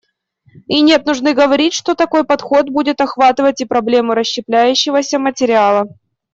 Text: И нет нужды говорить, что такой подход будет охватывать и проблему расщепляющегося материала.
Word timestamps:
И 0.67 0.81
нет 0.81 1.05
нужды 1.05 1.35
говорить, 1.35 1.75
что 1.75 1.93
такой 1.93 2.23
подход 2.23 2.71
будет 2.71 3.01
охватывать 3.01 3.61
и 3.61 3.65
проблему 3.65 4.15
расщепляющегося 4.15 5.19
материала. 5.19 5.89